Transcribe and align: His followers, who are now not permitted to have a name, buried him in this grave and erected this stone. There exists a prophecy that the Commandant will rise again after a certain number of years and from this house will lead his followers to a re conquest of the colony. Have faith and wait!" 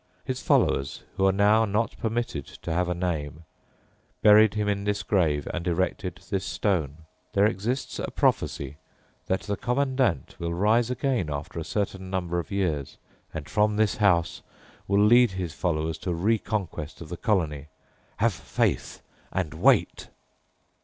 His 0.25 0.41
followers, 0.41 1.03
who 1.15 1.27
are 1.27 1.31
now 1.31 1.63
not 1.63 1.95
permitted 1.99 2.47
to 2.63 2.73
have 2.73 2.89
a 2.89 2.95
name, 2.95 3.43
buried 4.23 4.55
him 4.55 4.67
in 4.67 4.83
this 4.83 5.03
grave 5.03 5.47
and 5.53 5.67
erected 5.67 6.19
this 6.31 6.43
stone. 6.43 6.97
There 7.33 7.45
exists 7.45 7.99
a 7.99 8.09
prophecy 8.09 8.77
that 9.27 9.41
the 9.41 9.55
Commandant 9.55 10.33
will 10.39 10.55
rise 10.55 10.89
again 10.89 11.29
after 11.31 11.59
a 11.59 11.63
certain 11.63 12.09
number 12.09 12.39
of 12.39 12.49
years 12.49 12.97
and 13.31 13.47
from 13.47 13.75
this 13.75 13.97
house 13.97 14.41
will 14.87 15.05
lead 15.05 15.33
his 15.33 15.53
followers 15.53 15.99
to 15.99 16.09
a 16.09 16.15
re 16.15 16.39
conquest 16.39 16.99
of 17.01 17.09
the 17.09 17.15
colony. 17.17 17.67
Have 18.17 18.33
faith 18.33 19.03
and 19.31 19.53
wait!" 19.53 20.07